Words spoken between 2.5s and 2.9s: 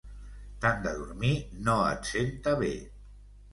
bé.